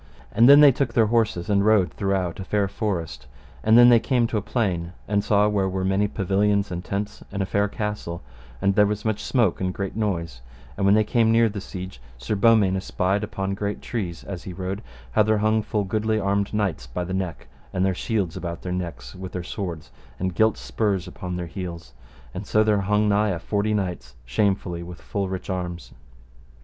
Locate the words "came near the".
11.03-11.61